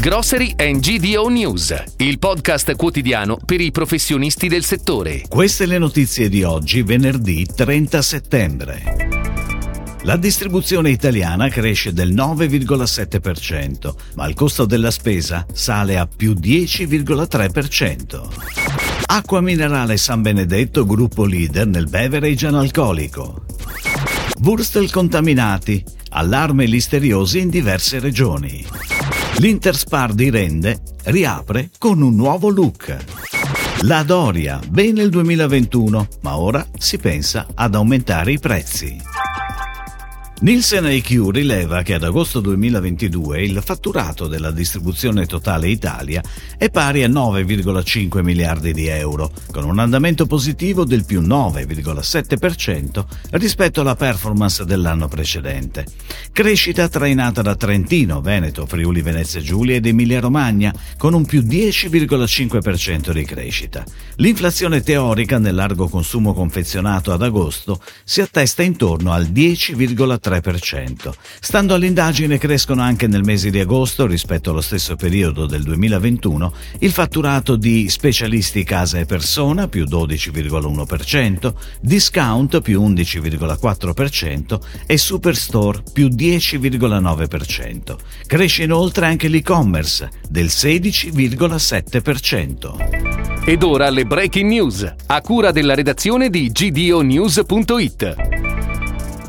Grocery 0.00 0.54
and 0.56 0.78
GDO 0.78 1.26
News, 1.28 1.74
il 1.96 2.20
podcast 2.20 2.76
quotidiano 2.76 3.36
per 3.44 3.60
i 3.60 3.72
professionisti 3.72 4.46
del 4.46 4.62
settore. 4.62 5.22
Queste 5.28 5.66
le 5.66 5.76
notizie 5.76 6.28
di 6.28 6.44
oggi, 6.44 6.82
venerdì 6.82 7.44
30 7.44 8.00
settembre. 8.00 8.82
La 10.02 10.16
distribuzione 10.16 10.90
italiana 10.90 11.48
cresce 11.48 11.92
del 11.92 12.14
9,7%, 12.14 13.92
ma 14.14 14.28
il 14.28 14.34
costo 14.34 14.66
della 14.66 14.92
spesa 14.92 15.44
sale 15.52 15.98
a 15.98 16.06
più 16.06 16.30
10,3%. 16.30 18.28
Acqua 19.06 19.40
minerale 19.40 19.96
San 19.96 20.22
Benedetto, 20.22 20.86
gruppo 20.86 21.24
leader 21.24 21.66
nel 21.66 21.88
beverage 21.88 22.46
analcolico. 22.46 23.44
Wurstel 24.42 24.92
contaminati, 24.92 25.84
allarme 26.10 26.66
listeriosi 26.66 27.40
in 27.40 27.48
diverse 27.50 27.98
regioni. 27.98 28.64
L'Interspar 29.38 30.14
di 30.14 30.30
Rende 30.30 30.80
riapre 31.04 31.70
con 31.78 32.02
un 32.02 32.16
nuovo 32.16 32.48
look. 32.48 32.96
La 33.82 34.02
Doria, 34.02 34.58
bene 34.68 35.02
il 35.02 35.10
2021, 35.10 36.08
ma 36.22 36.38
ora 36.38 36.66
si 36.76 36.98
pensa 36.98 37.46
ad 37.54 37.76
aumentare 37.76 38.32
i 38.32 38.40
prezzi. 38.40 39.17
Nielsen 40.40 40.86
IQ 40.86 41.30
rileva 41.32 41.82
che 41.82 41.94
ad 41.94 42.04
agosto 42.04 42.38
2022 42.38 43.42
il 43.42 43.60
fatturato 43.60 44.28
della 44.28 44.52
distribuzione 44.52 45.26
totale 45.26 45.68
Italia 45.68 46.22
è 46.56 46.70
pari 46.70 47.02
a 47.02 47.08
9,5 47.08 48.22
miliardi 48.22 48.72
di 48.72 48.86
euro, 48.86 49.32
con 49.50 49.64
un 49.64 49.80
andamento 49.80 50.26
positivo 50.26 50.84
del 50.84 51.04
più 51.04 51.22
9,7% 51.22 53.04
rispetto 53.30 53.80
alla 53.80 53.96
performance 53.96 54.64
dell'anno 54.64 55.08
precedente. 55.08 55.86
Crescita 56.30 56.88
trainata 56.88 57.42
da 57.42 57.56
Trentino, 57.56 58.20
Veneto, 58.20 58.64
Friuli 58.64 59.02
Venezia 59.02 59.40
Giulia 59.40 59.74
ed 59.74 59.86
Emilia 59.86 60.20
Romagna, 60.20 60.72
con 60.96 61.14
un 61.14 61.26
più 61.26 61.40
10,5% 61.40 63.10
di 63.10 63.24
crescita. 63.24 63.84
L'inflazione 64.16 64.82
teorica 64.82 65.38
nel 65.38 65.56
largo 65.56 65.88
consumo 65.88 66.32
confezionato 66.32 67.10
ad 67.10 67.22
agosto 67.22 67.82
si 68.04 68.20
attesta 68.20 68.62
intorno 68.62 69.10
al 69.10 69.24
10,3%. 69.24 70.26
3%. 70.28 71.12
Stando 71.40 71.74
all'indagine 71.74 72.38
crescono 72.38 72.82
anche 72.82 73.06
nel 73.06 73.24
mese 73.24 73.50
di 73.50 73.58
agosto 73.58 74.06
rispetto 74.06 74.50
allo 74.50 74.60
stesso 74.60 74.96
periodo 74.96 75.46
del 75.46 75.62
2021 75.62 76.52
il 76.80 76.92
fatturato 76.92 77.56
di 77.56 77.88
specialisti 77.88 78.64
casa 78.64 78.98
e 78.98 79.06
persona 79.06 79.68
più 79.68 79.84
12,1%, 79.84 81.54
discount 81.80 82.60
più 82.60 82.82
11,4% 82.82 84.60
e 84.86 84.98
superstore 84.98 85.82
più 85.92 86.08
10,9%. 86.08 87.96
Cresce 88.26 88.64
inoltre 88.64 89.06
anche 89.06 89.28
l'e-commerce 89.28 90.10
del 90.28 90.46
16,7%. 90.46 93.26
Ed 93.44 93.62
ora 93.62 93.88
le 93.88 94.04
breaking 94.04 94.50
news, 94.50 94.94
a 95.06 95.20
cura 95.22 95.52
della 95.52 95.74
redazione 95.74 96.28
di 96.28 96.50
gdonews.it. 96.50 98.27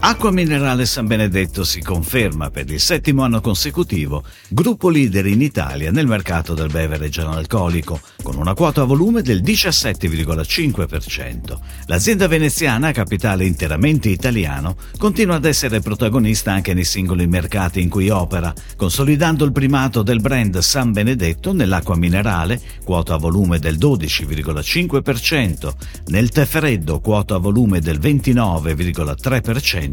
Acqua 0.00 0.30
Minerale 0.30 0.86
San 0.86 1.08
Benedetto 1.08 1.64
si 1.64 1.82
conferma 1.82 2.50
per 2.50 2.70
il 2.70 2.78
settimo 2.78 3.24
anno 3.24 3.40
consecutivo 3.40 4.22
gruppo 4.48 4.90
leader 4.90 5.26
in 5.26 5.42
Italia 5.42 5.90
nel 5.90 6.06
mercato 6.06 6.54
del 6.54 6.70
beverage 6.70 7.20
analcolico, 7.20 8.00
con 8.22 8.36
una 8.36 8.54
quota 8.54 8.82
a 8.82 8.84
volume 8.84 9.22
del 9.22 9.42
17,5%. 9.42 11.58
L'azienda 11.86 12.28
veneziana, 12.28 12.92
capitale 12.92 13.44
interamente 13.44 14.08
italiano, 14.08 14.76
continua 14.98 15.34
ad 15.34 15.44
essere 15.44 15.80
protagonista 15.80 16.52
anche 16.52 16.74
nei 16.74 16.84
singoli 16.84 17.26
mercati 17.26 17.82
in 17.82 17.88
cui 17.88 18.08
opera, 18.08 18.54
consolidando 18.76 19.44
il 19.44 19.50
primato 19.50 20.02
del 20.02 20.20
brand 20.20 20.58
San 20.58 20.92
Benedetto 20.92 21.52
nell'acqua 21.52 21.96
minerale, 21.96 22.60
quota 22.84 23.14
a 23.14 23.18
volume 23.18 23.58
del 23.58 23.76
12,5%, 23.76 25.72
nel 26.06 26.28
tè 26.28 26.44
freddo, 26.44 27.00
quota 27.00 27.34
a 27.34 27.38
volume 27.38 27.80
del 27.80 27.98
29,3%, 27.98 29.86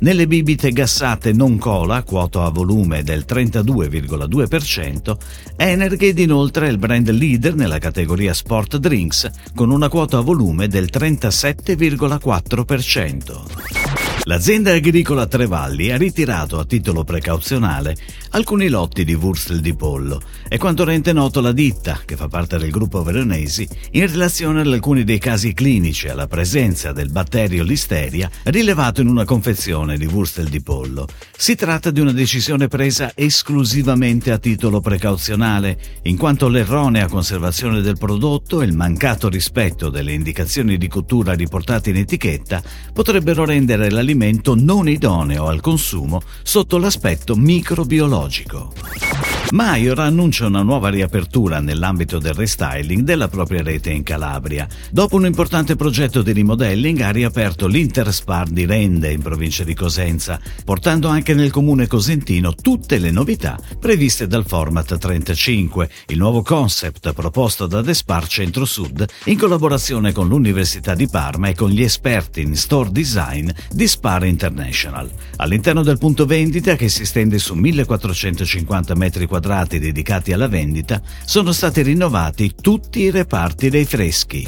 nelle 0.00 0.26
bibite 0.26 0.72
gassate 0.72 1.32
non 1.32 1.56
cola, 1.58 2.02
quota 2.02 2.44
a 2.44 2.50
volume 2.50 3.02
del 3.02 3.24
32,2%, 3.26 5.16
Energade 5.56 6.22
inoltre 6.22 6.66
è 6.66 6.70
il 6.70 6.76
brand 6.78 7.08
leader 7.10 7.54
nella 7.54 7.78
categoria 7.78 8.34
sport 8.34 8.76
drinks 8.76 9.30
con 9.54 9.70
una 9.70 9.88
quota 9.88 10.18
a 10.18 10.22
volume 10.22 10.68
del 10.68 10.90
37,4%. 10.92 13.79
L'azienda 14.24 14.74
agricola 14.74 15.26
Trevalli 15.26 15.90
ha 15.90 15.96
ritirato 15.96 16.58
a 16.58 16.66
titolo 16.66 17.04
precauzionale 17.04 17.96
alcuni 18.32 18.68
lotti 18.68 19.02
di 19.02 19.14
Wurstel 19.14 19.60
di 19.60 19.74
pollo. 19.74 20.20
È 20.46 20.58
quanto 20.58 20.84
rende 20.84 21.14
noto 21.14 21.40
la 21.40 21.52
ditta, 21.52 22.00
che 22.04 22.16
fa 22.16 22.28
parte 22.28 22.58
del 22.58 22.70
gruppo 22.70 23.02
Veronesi, 23.02 23.66
in 23.92 24.06
relazione 24.06 24.60
ad 24.60 24.66
alcuni 24.66 25.04
dei 25.04 25.18
casi 25.18 25.54
clinici 25.54 26.08
alla 26.08 26.26
presenza 26.26 26.92
del 26.92 27.10
batterio 27.10 27.64
Listeria 27.64 28.30
rilevato 28.44 29.00
in 29.00 29.08
una 29.08 29.24
confezione 29.24 29.96
di 29.96 30.04
Wurstel 30.04 30.48
di 30.48 30.60
pollo. 30.60 31.08
Si 31.34 31.54
tratta 31.54 31.90
di 31.90 32.00
una 32.00 32.12
decisione 32.12 32.68
presa 32.68 33.12
esclusivamente 33.14 34.32
a 34.32 34.38
titolo 34.38 34.80
precauzionale, 34.80 35.78
in 36.02 36.18
quanto 36.18 36.48
l'erronea 36.48 37.08
conservazione 37.08 37.80
del 37.80 37.96
prodotto 37.96 38.60
e 38.60 38.66
il 38.66 38.74
mancato 38.74 39.30
rispetto 39.30 39.88
delle 39.88 40.12
indicazioni 40.12 40.76
di 40.76 40.88
cottura 40.88 41.32
riportate 41.32 41.88
in 41.88 41.96
etichetta 41.96 42.62
potrebbero 42.92 43.46
rendere 43.46 43.90
l'alimento 43.90 44.08
alimento 44.10 44.56
non 44.56 44.88
idoneo 44.88 45.46
al 45.46 45.60
consumo 45.60 46.20
sotto 46.42 46.78
l'aspetto 46.78 47.36
microbiologico. 47.36 49.29
Maior 49.52 49.98
annuncia 49.98 50.46
una 50.46 50.62
nuova 50.62 50.90
riapertura 50.90 51.58
nell'ambito 51.58 52.20
del 52.20 52.34
restyling 52.34 53.02
della 53.02 53.26
propria 53.26 53.64
rete 53.64 53.90
in 53.90 54.04
Calabria. 54.04 54.68
Dopo 54.92 55.16
un 55.16 55.26
importante 55.26 55.74
progetto 55.74 56.22
di 56.22 56.32
remodelling 56.32 57.00
ha 57.00 57.10
riaperto 57.10 57.66
l'Interspar 57.66 58.48
di 58.48 58.64
Rende 58.64 59.10
in 59.10 59.20
provincia 59.20 59.64
di 59.64 59.74
Cosenza, 59.74 60.38
portando 60.64 61.08
anche 61.08 61.34
nel 61.34 61.50
comune 61.50 61.88
cosentino 61.88 62.54
tutte 62.54 62.98
le 62.98 63.10
novità 63.10 63.58
previste 63.80 64.28
dal 64.28 64.46
Format 64.46 64.96
35, 64.96 65.90
il 66.06 66.18
nuovo 66.18 66.42
concept 66.42 67.12
proposto 67.12 67.66
da 67.66 67.82
Despar 67.82 68.28
Centro 68.28 68.64
Sud 68.64 69.04
in 69.24 69.36
collaborazione 69.36 70.12
con 70.12 70.28
l'Università 70.28 70.94
di 70.94 71.08
Parma 71.08 71.48
e 71.48 71.56
con 71.56 71.70
gli 71.70 71.82
esperti 71.82 72.40
in 72.40 72.54
store 72.54 72.92
design 72.92 73.50
di 73.72 73.88
Spar 73.88 74.26
International. 74.26 75.10
All'interno 75.36 75.82
del 75.82 75.98
punto 75.98 76.24
vendita, 76.24 76.76
che 76.76 76.88
si 76.88 77.04
stende 77.04 77.38
su 77.38 77.54
1450 77.54 78.94
metri 78.94 79.26
quadrati, 79.40 79.78
dedicati 79.78 80.32
alla 80.32 80.48
vendita, 80.48 81.00
sono 81.24 81.52
stati 81.52 81.80
rinnovati 81.82 82.54
tutti 82.60 83.00
i 83.00 83.10
reparti 83.10 83.70
dei 83.70 83.86
freschi. 83.86 84.46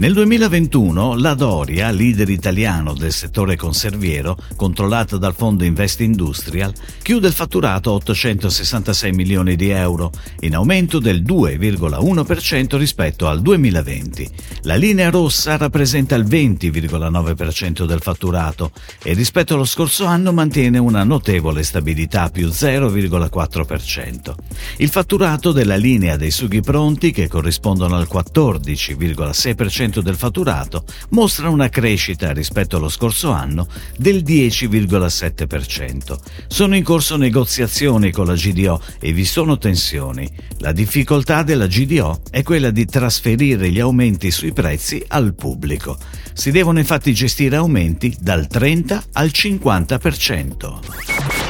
Nel 0.00 0.14
2021 0.14 1.14
la 1.16 1.34
Doria, 1.34 1.90
leader 1.90 2.30
italiano 2.30 2.94
del 2.94 3.12
settore 3.12 3.54
conserviero, 3.56 4.34
controllata 4.56 5.18
dal 5.18 5.34
fondo 5.34 5.62
Invest 5.62 6.00
Industrial, 6.00 6.72
chiude 7.02 7.26
il 7.26 7.34
fatturato 7.34 7.90
a 7.90 7.94
866 7.96 9.12
milioni 9.12 9.56
di 9.56 9.68
euro, 9.68 10.10
in 10.40 10.54
aumento 10.54 11.00
del 11.00 11.20
2,1% 11.20 12.78
rispetto 12.78 13.28
al 13.28 13.42
2020. 13.42 14.30
La 14.62 14.76
linea 14.76 15.10
rossa 15.10 15.58
rappresenta 15.58 16.14
il 16.14 16.24
20,9% 16.24 17.84
del 17.84 18.00
fatturato 18.00 18.72
e 19.02 19.12
rispetto 19.12 19.52
allo 19.52 19.66
scorso 19.66 20.06
anno 20.06 20.32
mantiene 20.32 20.78
una 20.78 21.04
notevole 21.04 21.62
stabilità 21.62 22.30
più 22.30 22.48
0,4%. 22.48 24.34
Il 24.78 24.88
fatturato 24.88 25.52
della 25.52 25.76
linea 25.76 26.16
dei 26.16 26.30
sughi 26.30 26.62
pronti, 26.62 27.10
che 27.10 27.28
corrispondono 27.28 27.96
al 27.96 28.08
14,6% 28.10 29.88
del 30.00 30.14
fatturato 30.14 30.84
mostra 31.08 31.48
una 31.48 31.68
crescita 31.68 32.30
rispetto 32.30 32.76
allo 32.76 32.88
scorso 32.88 33.32
anno 33.32 33.66
del 33.96 34.22
10,7%. 34.22 36.16
Sono 36.46 36.76
in 36.76 36.84
corso 36.84 37.16
negoziazioni 37.16 38.12
con 38.12 38.26
la 38.26 38.34
GDO 38.34 38.80
e 39.00 39.12
vi 39.12 39.24
sono 39.24 39.58
tensioni. 39.58 40.30
La 40.58 40.70
difficoltà 40.70 41.42
della 41.42 41.66
GDO 41.66 42.20
è 42.30 42.44
quella 42.44 42.70
di 42.70 42.86
trasferire 42.86 43.68
gli 43.70 43.80
aumenti 43.80 44.30
sui 44.30 44.52
prezzi 44.52 45.02
al 45.08 45.34
pubblico. 45.34 45.98
Si 46.32 46.52
devono 46.52 46.78
infatti 46.78 47.12
gestire 47.12 47.56
aumenti 47.56 48.16
dal 48.20 48.46
30 48.46 49.02
al 49.14 49.30
50%. 49.34 51.19